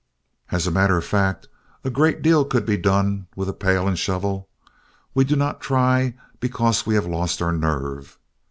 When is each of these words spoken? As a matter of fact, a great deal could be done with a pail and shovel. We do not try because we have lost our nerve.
As 0.49 0.65
a 0.65 0.71
matter 0.71 0.97
of 0.97 1.05
fact, 1.05 1.47
a 1.83 1.91
great 1.91 2.23
deal 2.23 2.43
could 2.43 2.65
be 2.65 2.75
done 2.75 3.27
with 3.35 3.47
a 3.47 3.53
pail 3.53 3.87
and 3.87 3.99
shovel. 3.99 4.49
We 5.13 5.23
do 5.25 5.35
not 5.35 5.61
try 5.61 6.15
because 6.39 6.87
we 6.87 6.95
have 6.95 7.05
lost 7.05 7.39
our 7.39 7.51
nerve. 7.53 8.17